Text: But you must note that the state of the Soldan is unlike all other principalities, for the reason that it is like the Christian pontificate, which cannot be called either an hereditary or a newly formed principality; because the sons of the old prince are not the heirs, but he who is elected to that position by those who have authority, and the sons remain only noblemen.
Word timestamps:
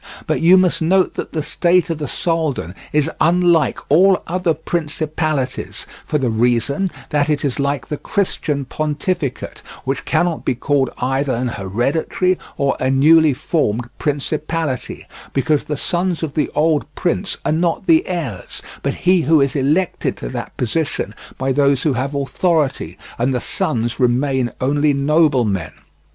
But 0.25 0.41
you 0.41 0.57
must 0.57 0.81
note 0.81 1.13
that 1.13 1.31
the 1.33 1.43
state 1.43 1.91
of 1.91 1.99
the 1.99 2.07
Soldan 2.07 2.73
is 2.91 3.11
unlike 3.21 3.77
all 3.87 4.23
other 4.25 4.55
principalities, 4.55 5.85
for 6.07 6.17
the 6.17 6.31
reason 6.31 6.87
that 7.09 7.29
it 7.29 7.45
is 7.45 7.59
like 7.59 7.85
the 7.85 7.97
Christian 7.97 8.65
pontificate, 8.65 9.61
which 9.83 10.03
cannot 10.03 10.43
be 10.43 10.55
called 10.55 10.89
either 10.97 11.35
an 11.35 11.49
hereditary 11.49 12.39
or 12.57 12.75
a 12.79 12.89
newly 12.89 13.35
formed 13.35 13.91
principality; 13.99 15.05
because 15.33 15.65
the 15.65 15.77
sons 15.77 16.23
of 16.23 16.33
the 16.33 16.49
old 16.55 16.85
prince 16.95 17.37
are 17.45 17.51
not 17.51 17.85
the 17.85 18.07
heirs, 18.07 18.63
but 18.81 18.95
he 19.05 19.21
who 19.21 19.39
is 19.39 19.55
elected 19.55 20.17
to 20.17 20.29
that 20.29 20.57
position 20.57 21.13
by 21.37 21.51
those 21.51 21.83
who 21.83 21.93
have 21.93 22.15
authority, 22.15 22.97
and 23.19 23.35
the 23.35 23.39
sons 23.39 23.99
remain 23.99 24.51
only 24.59 24.93
noblemen. 24.93 25.73